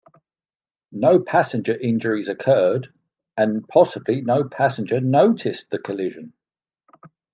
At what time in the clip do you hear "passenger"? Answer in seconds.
1.19-1.77, 4.49-4.99